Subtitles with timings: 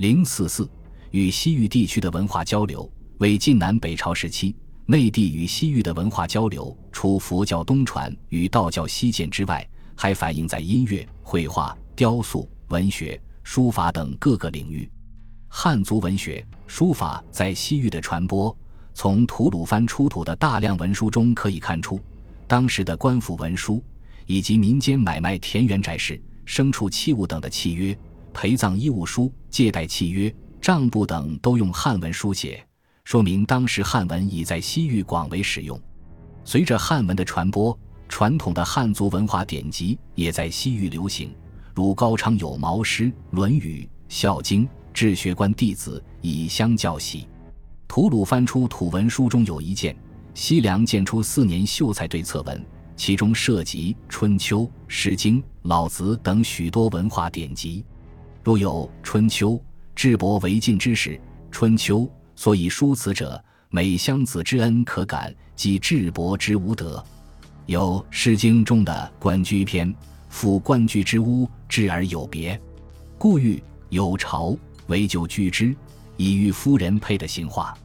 [0.00, 0.66] 零四四
[1.10, 14.90] 与西域地区的文化交流，为晋南北朝时期内地与西域的文化交流，除佛教东传与道教西渐之外，还反映在音乐、绘画、雕塑、文学、书法等各个领域。
[15.48, 18.56] 汉族文学、书法在西域的传播，
[18.94, 22.00] 从吐鲁番出土的大量文书中可以看出，
[22.46, 23.84] 当时的官府文书
[24.24, 27.94] 以及民间买卖田园宅事、牲畜器物等的契约。
[28.32, 32.64] 陪葬衣物书、借贷契约、账簿等都用汉文书写，
[33.04, 35.80] 说明当时汉文已在西域广为使用。
[36.44, 37.78] 随着汉文的传播，
[38.08, 41.34] 传统的汉族文化典籍也在西域流行，
[41.74, 47.26] 如高昌有《毛诗》《论语》《孝经》，治学官弟子以相教习。
[47.86, 49.96] 吐鲁番出土文书中有一件
[50.34, 52.64] 西凉建初四年秀才对策文，
[52.96, 57.84] 其中涉及《春秋》《诗经》《老子》等许多文化典籍。
[58.42, 59.50] 若有《春秋》，
[59.94, 61.10] 智伯为晋之时，
[61.50, 61.98] 《春秋》
[62.34, 67.04] 所以书此者，美乡子之恩可感，即智伯之无德。
[67.66, 69.94] 有《诗经》中的《关雎》篇，
[70.30, 72.58] 复关雎之屋，质而有别。
[73.18, 74.56] 故欲有朝
[74.86, 75.76] 为就居之，
[76.16, 77.76] 以喻夫人配的行话。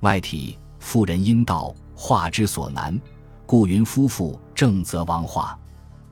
[0.00, 3.00] 外体妇人阴道化之所难，
[3.46, 5.58] 故云夫妇正则王化。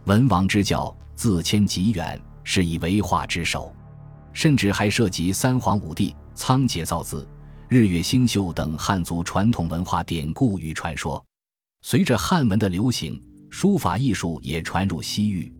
[0.07, 3.71] 文王之教自谦极远，是以为化之首。
[4.33, 7.29] 甚至还涉及三皇五帝、仓颉造字、
[7.69, 11.23] 日月星宿等汉族传统文化典故与传说。
[11.83, 15.53] 随着汉文的流行，书法艺术也传入西域。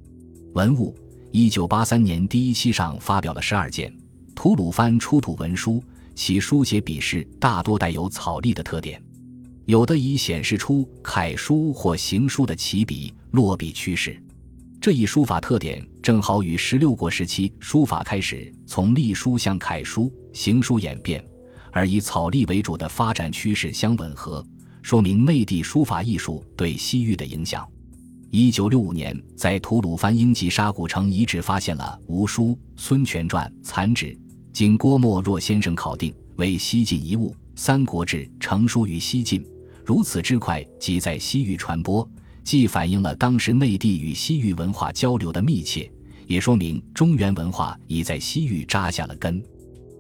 [0.55, 0.97] 文物
[1.31, 3.93] 一九八三年第一期上发表了十二件
[4.35, 5.83] 吐鲁番出土文书，
[6.15, 9.03] 其书写笔势大多带有草隶的特点，
[9.67, 14.23] 有的已显示出楷书或行书的起笔落笔趋势。
[14.81, 21.25] 这一书法特点正好与十六国时期书法开始从隶书向楷书、行书演变，
[21.71, 24.45] 而以草隶为主的发展趋势相吻合，
[24.83, 27.65] 说明内地书法艺术对西域的影响。
[28.33, 34.19] 一九六五年，在吐鲁番英吉沙古城遗址发现了《吴书·孙权传》残纸，
[34.53, 39.47] 经郭沫若先生考定为西晋遗物，《三国志》成书于西晋，
[39.85, 42.09] 如此之快，即在西域传播。
[42.45, 45.91] 既反映了当时内地与西域文化交流的密切，
[46.27, 49.43] 也说明中原文化已在西域扎下了根。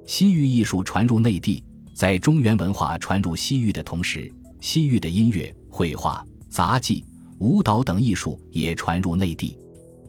[0.06, 1.62] 西域艺术传入内地，
[1.94, 7.04] 在中原文化传入西域的同时，西域的音乐、绘画、杂技、
[7.38, 9.50] 舞蹈等艺术也传入内地。《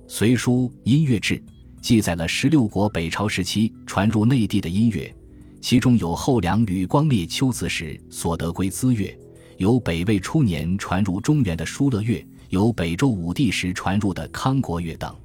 [0.08, 1.36] 隋书·音乐志》
[1.82, 5.14] 记载了十六国北朝时期传入内地的音乐，
[5.62, 9.16] 其中有后梁吕光烈秋子时所得归资乐。
[9.64, 15.16] 由北魏初年传入中原的疏勒乐，由北周武帝时传入的康国乐等。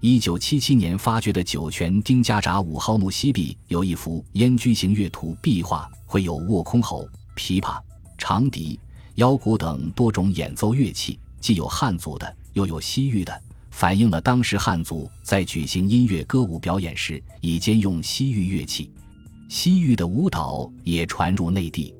[0.00, 7.78] 一九七七年发掘的酒泉丁家闸五号墓西壁有一幅燕居形乐图壁画，绘有卧箜篌、琵琶、
[8.18, 8.80] 长笛、
[9.14, 18.90] 腰鼓等多种演奏乐器，既有汉族的，又有西域的，反映了当时汉族在举行音乐歌舞表演时已兼用西域乐器。
[19.48, 21.94] 西域的舞蹈也传入内地。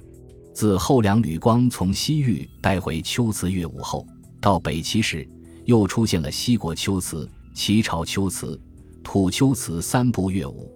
[0.59, 4.05] 自后梁吕光从西域带回秋词乐舞后，
[4.41, 5.25] 到北齐时，
[5.67, 8.61] 又出现了西国秋词、齐朝秋词、
[9.05, 10.69] 土秋词三部乐舞。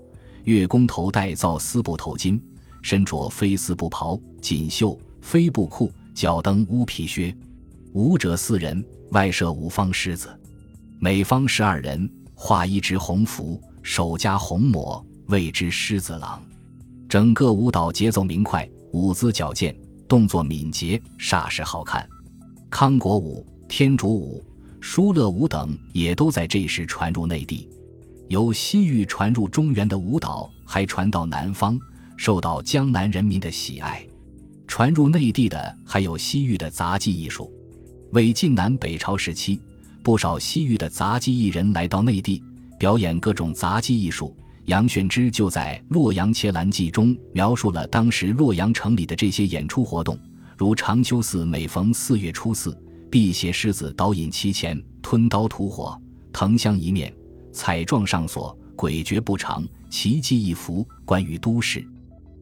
[0.45, 2.41] 乐工头戴造丝布头巾，
[2.81, 7.37] 身着飞丝布袍、锦绣飞布裤，脚蹬乌皮靴。
[7.93, 10.29] 舞者四人，外设五方狮子，
[11.01, 16.41] 每方十二人，画一只红符，手夹红抹，谓之狮子郎。
[17.09, 18.65] 整个舞蹈节奏明快。
[18.93, 19.75] 舞姿矫健，
[20.07, 22.07] 动作敏捷，煞是好看。
[22.69, 24.45] 康国舞、天竺舞、
[24.83, 27.69] 疏勒舞等也都在这时传入内地。
[28.29, 31.79] 由西域传入中原的舞蹈，还传到南方，
[32.19, 34.07] 受到江南人民的喜爱。
[34.67, 37.51] 传入内地的还有西域的杂技艺术。
[38.13, 39.59] 魏晋南北朝时期，
[40.03, 42.43] 不少西域的杂技艺人来到内地，
[42.79, 44.37] 表演各种杂技艺术。
[44.67, 50.17] 杨玄之就在《洛阳伽蓝记》中描述了当时洛阳城里的这些演出活动，
[50.57, 52.77] 如长秋寺每逢四月初四，
[53.11, 56.01] 辟邪狮子导引其前，吞刀吐火，
[56.33, 57.13] 藤香一面，
[57.53, 60.87] 彩状上锁，诡谲不长，奇迹一幅。
[61.05, 61.85] 关于都市，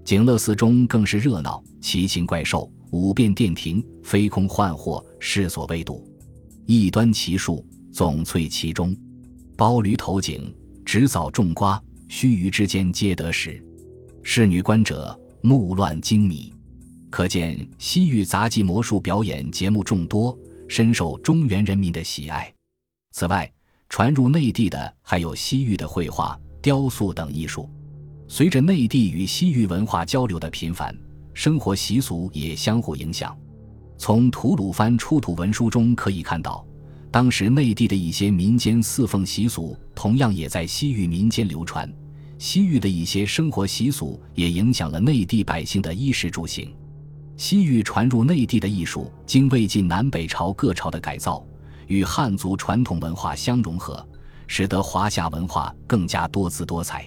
[0.05, 6.07] 景乐寺中更是热闹，奇形怪兽，五变殿庭，飞空幻惑，世所未睹。
[6.67, 8.95] 异端奇术，总萃其中。
[9.57, 10.55] 包驴投井，
[10.85, 11.83] 直枣种瓜。
[12.13, 13.65] 须臾之间皆得食，
[14.25, 16.53] 侍女观者目乱惊迷，
[17.09, 20.37] 可见西域杂技魔术表演节目众多，
[20.67, 22.53] 深受中原人民的喜爱。
[23.13, 23.49] 此外，
[23.89, 27.71] 传入内地的还有西域的绘画、雕塑等艺术。
[28.27, 30.93] 随着内地与西域文化交流的频繁，
[31.33, 33.39] 生活习俗也相互影响。
[33.97, 36.67] 从吐鲁番出土文书中可以看到，
[37.13, 41.89] 当时内地的一些民间祀奉习俗，同样也在西域民间流传。
[42.41, 46.75] 西域的一些生活习俗也影响了内地百姓的衣食住行。
[47.37, 51.47] 西域传入内地的艺术，经魏晋南北朝各朝的改造，
[51.87, 54.03] 与汉族传统文化相融合，
[54.47, 57.07] 使得华夏文化更加多姿多彩。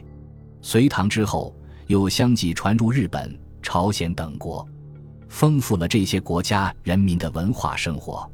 [0.61, 1.51] 隋唐之后，
[1.87, 4.63] 又相继传入日本、朝鲜等国，
[5.29, 8.31] 丰富了这些国家人民的文化生活。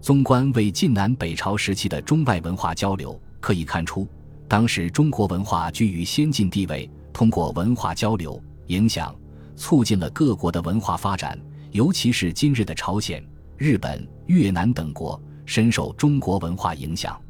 [0.00, 4.06] 纵观魏晋南北朝时期的中外文化交流，可以看出，
[4.48, 9.14] 当时中国文化居于先进地位，通过文化交流、影响，
[9.56, 11.38] 促进了各国的文化发展。
[11.72, 13.22] 尤其是今日的朝鲜、
[13.56, 17.20] 日本、越南等国，深受中国文化影响。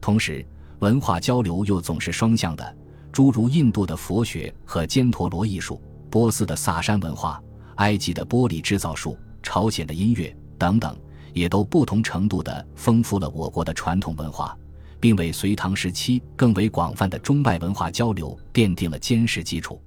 [0.00, 0.44] 同时，
[0.80, 2.76] 文化交流又总是双向的。
[3.12, 5.80] 诸如印度的佛学和犍陀罗艺术、
[6.10, 7.40] 波斯的萨珊文化、
[7.76, 10.98] 埃及的玻璃制造术、朝鲜的音乐等等，
[11.32, 14.58] 也都不同程度地丰富了我国的传统文化，
[15.04, 19.78] 并为隋唐时期更为广泛的中外文化交流奠定了坚实基础。